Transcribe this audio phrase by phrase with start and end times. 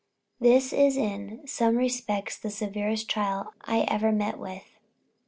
[0.39, 4.63] This is in some respects the severest trial I ever met with."